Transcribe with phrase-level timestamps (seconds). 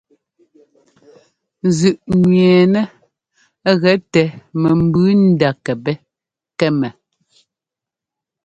[1.77, 2.85] Zʉꞌnẅɛɛnɛ́
[3.81, 4.23] gɛ tɛ
[4.61, 5.95] mɛmbʉʉ ndá kɛpɛ́
[6.59, 6.89] kɛ́mɛ.